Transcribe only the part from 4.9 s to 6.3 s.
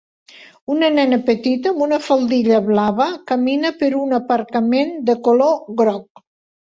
de color groc.